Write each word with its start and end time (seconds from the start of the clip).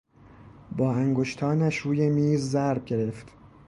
با 0.77 0.93
انگشتانش 0.93 1.77
روی 1.77 2.09
میز 2.09 2.41
ضرب 2.41 2.85
گرفت. 2.85 3.27